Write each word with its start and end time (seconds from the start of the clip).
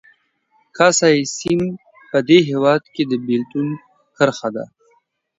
کاسای 0.77 1.17
سیند 1.35 1.69
په 2.09 2.17
دې 2.27 2.39
هېواد 2.49 2.81
کې 2.93 3.03
د 3.11 3.13
بېلتون 3.25 3.67
کرښه 4.15 4.49
ده 4.55 4.65